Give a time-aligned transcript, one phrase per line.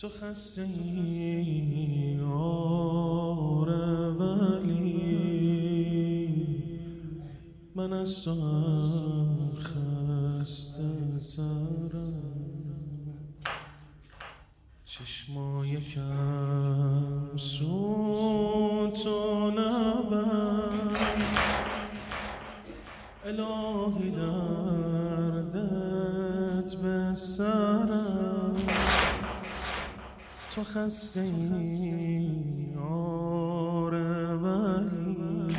[0.00, 5.00] تو خسته ای آره ولی
[7.74, 10.82] من از تو هم خسته
[11.36, 12.30] ترم
[14.84, 20.70] چشمای کم سو تو نبر
[23.24, 24.10] الهی
[27.14, 28.56] سرم
[30.54, 31.30] تو خسته
[32.90, 35.56] آره ولی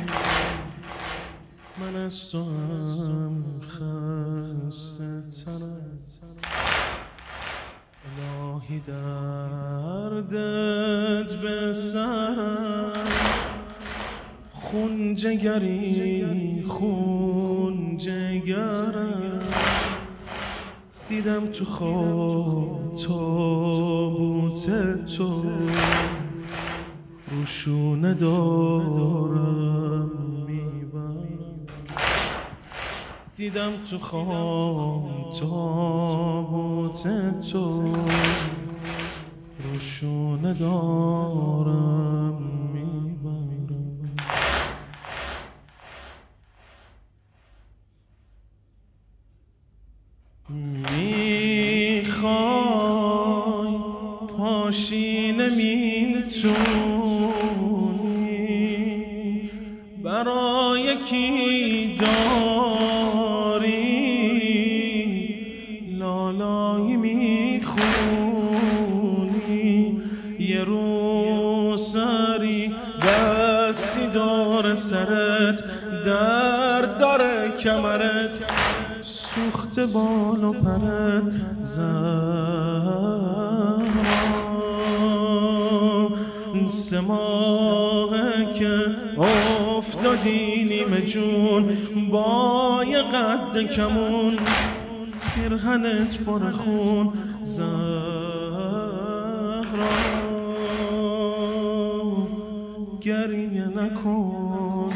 [1.80, 5.98] من از تو هم خسته ترم.
[8.04, 10.30] الهی دردت
[11.36, 12.92] به سرم.
[14.50, 19.42] خون جگری خون جگرم.
[21.12, 24.66] دیدم تو خواب تابوت
[25.16, 25.42] تو.
[27.30, 30.10] روشونه دارم
[30.46, 31.66] می‌برم
[33.36, 37.08] دیدم تو خواب تابوت
[37.52, 37.94] تو.
[39.64, 42.11] روشونه دارم
[54.52, 56.52] پاشی نمی‌تونی
[60.04, 63.72] برای کی داری؟
[65.98, 67.72] لالایی می‌خونی؟
[70.38, 72.74] یه رو سری
[73.08, 75.64] دستی داره سرت
[76.06, 78.38] درد داره کمرت
[79.02, 81.22] سوخت بال و پرت
[81.62, 83.12] زهرا
[86.72, 87.00] سه
[88.58, 88.86] که
[89.76, 91.76] افتادی نیمه جون
[92.10, 94.38] با یه قد کمون
[95.34, 97.12] پیرهنت پر خون
[97.42, 97.72] زهرا.
[103.00, 104.92] گریه نکن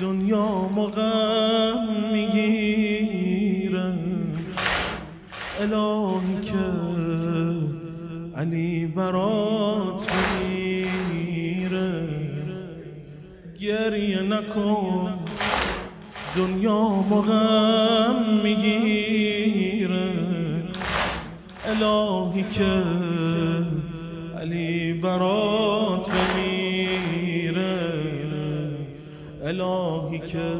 [0.00, 3.94] دنیا مغم می‌گیره.
[5.60, 6.64] الهی که
[8.36, 9.59] علی برات
[14.30, 15.14] نکن.
[16.36, 20.12] دنیا مغم می‌گیره.
[21.64, 22.82] الهی که
[24.40, 27.76] علی برات بمیره.
[29.44, 30.52] الهی که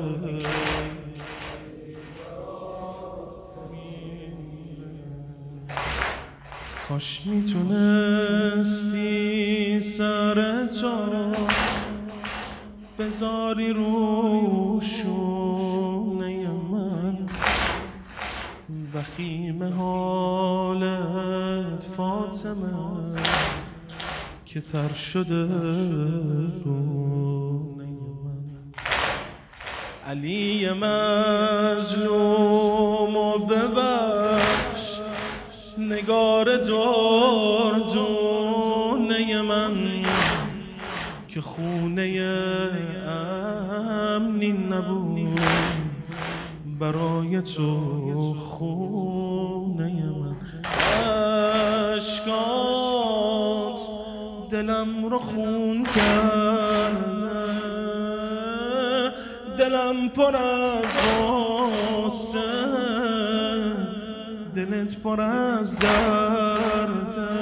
[6.89, 8.21] کاش می‌تونستی
[9.81, 11.35] سر تو
[13.01, 17.19] بذاری رو شونه من.
[18.95, 22.73] وخیم حالت فاطمه
[24.47, 25.49] که تر شده
[26.65, 27.89] رونه
[28.25, 28.73] من.
[30.07, 32.07] علی مظلوم
[33.17, 35.01] و ببخش
[35.79, 38.20] نگار دردونه
[41.35, 42.03] که خونه
[43.07, 45.41] امنی نبود.
[46.81, 50.37] برای تو خونه من.
[51.97, 52.61] اشکات
[54.51, 57.41] دلم رو خون کرده.
[59.59, 60.99] دلم پر از
[62.05, 62.41] غصه.
[64.55, 67.40] دلت پر از درده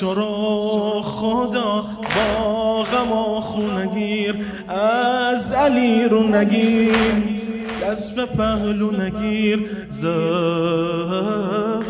[0.00, 4.34] تو رو خدا با غم و خونگیر
[4.68, 7.38] از علی رو نگیر
[7.82, 9.70] دست به پهلو نگیر.
[9.88, 11.82] زهرا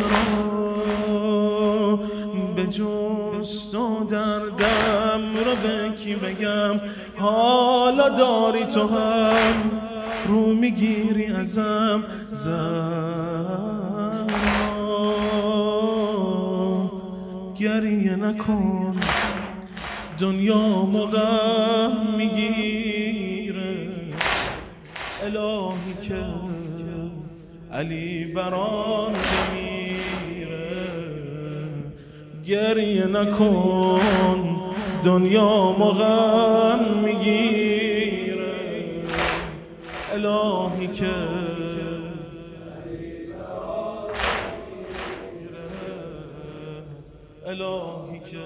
[2.57, 6.81] به جست و دردم رو به کی بگم؟
[7.17, 9.71] حالا داری تو هم
[10.27, 12.05] رو می‌گیری ازم.
[12.33, 13.78] زهرا
[17.59, 18.97] گریه نکن.
[20.19, 23.89] دنیا مغم می‌گیره.
[25.23, 26.15] الهی که
[27.73, 30.77] علی بران بمیره
[32.47, 34.01] گریه نکن.
[35.05, 38.55] دنیا مغم می‌گیره.
[40.13, 41.15] الهی که
[47.49, 48.45] الهی که